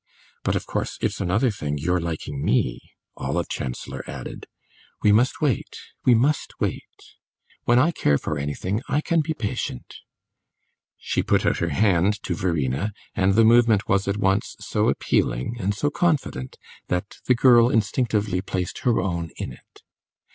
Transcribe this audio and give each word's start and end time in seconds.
But 0.43 0.55
of 0.55 0.65
course 0.65 0.97
it's 0.99 1.21
another 1.21 1.51
thing, 1.51 1.77
your 1.77 1.99
liking 1.99 2.43
me," 2.43 2.79
Olive 3.17 3.47
Chancellor 3.49 4.03
added. 4.09 4.47
"We 5.03 5.11
must 5.11 5.41
wait 5.41 5.77
we 6.05 6.15
must 6.15 6.53
wait. 6.59 6.89
When 7.65 7.77
I 7.77 7.91
care 7.91 8.17
for 8.17 8.39
anything, 8.39 8.81
I 8.89 9.01
can 9.01 9.21
be 9.21 9.35
patient." 9.35 9.97
She 10.97 11.21
put 11.21 11.45
out 11.45 11.59
her 11.59 11.69
hand 11.69 12.17
to 12.23 12.33
Verena, 12.33 12.93
and 13.13 13.35
the 13.35 13.45
movement 13.45 13.87
was 13.87 14.07
at 14.07 14.17
once 14.17 14.55
so 14.59 14.89
appealing 14.89 15.57
and 15.59 15.75
so 15.75 15.91
confident 15.91 16.57
that 16.87 17.17
the 17.27 17.35
girl 17.35 17.69
instinctively 17.69 18.41
placed 18.41 18.79
her 18.79 18.99
own 18.99 19.29
in 19.35 19.51
it. 19.53 19.83